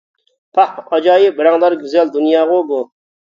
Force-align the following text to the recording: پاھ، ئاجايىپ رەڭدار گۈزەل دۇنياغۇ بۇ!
پاھ، 0.59 0.71
ئاجايىپ 0.95 1.43
رەڭدار 1.47 1.77
گۈزەل 1.83 2.11
دۇنياغۇ 2.17 2.57
بۇ! 2.73 2.81